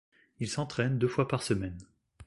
Il 0.39 0.49
s'entraîne 0.49 0.97
deux 0.97 1.07
fois 1.07 1.27
par 1.27 1.43
semaine. 1.43 1.77